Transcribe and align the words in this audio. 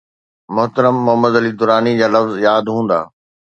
محترم 0.55 0.95
محمد 1.05 1.33
علي 1.39 1.51
دراني 1.59 1.93
جا 1.99 2.07
لفظ 2.15 2.33
ياد 2.47 2.65
هوندا. 2.73 2.99